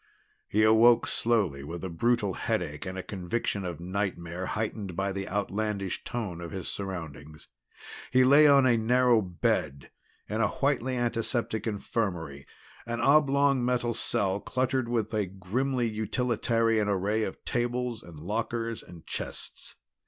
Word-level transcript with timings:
He 0.47 0.63
awoke 0.63 1.05
slowly 1.05 1.63
with 1.63 1.83
a 1.83 1.89
brutal 1.91 2.33
headache 2.33 2.87
and 2.87 2.97
a 2.97 3.03
conviction 3.03 3.63
of 3.63 3.79
nightmare 3.79 4.47
heightened 4.47 4.95
by 4.95 5.11
the 5.11 5.27
outlandish 5.29 6.03
tone 6.03 6.41
of 6.41 6.49
his 6.49 6.67
surroundings. 6.67 7.47
He 8.11 8.23
lay 8.23 8.47
on 8.47 8.65
a 8.65 8.77
narrow 8.77 9.21
bed 9.21 9.91
in 10.27 10.41
a 10.41 10.47
whitely 10.47 10.97
antiseptic 10.97 11.67
infirmary, 11.67 12.47
an 12.87 12.99
oblong 12.99 13.63
metal 13.63 13.93
cell 13.93 14.39
cluttered 14.39 14.89
with 14.89 15.13
a 15.13 15.27
grimly 15.27 15.87
utilitarian 15.87 16.87
array 16.89 17.21
of 17.21 17.45
tables 17.45 18.01
and 18.01 18.19
lockers 18.19 18.81
and 18.81 19.05
chests. 19.05 19.75